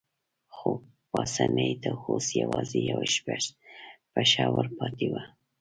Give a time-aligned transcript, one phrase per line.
[0.55, 0.71] خو
[1.11, 3.05] پاسیني ته اوس یوازې یوه
[4.13, 5.23] پښه ورپاتې وه.